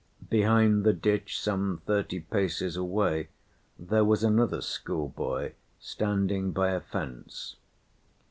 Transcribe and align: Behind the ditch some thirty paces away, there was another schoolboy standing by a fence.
Behind 0.31 0.83
the 0.83 0.93
ditch 0.93 1.39
some 1.39 1.83
thirty 1.85 2.21
paces 2.21 2.75
away, 2.75 3.27
there 3.77 4.03
was 4.03 4.23
another 4.23 4.59
schoolboy 4.59 5.51
standing 5.79 6.51
by 6.53 6.71
a 6.71 6.81
fence. 6.81 7.55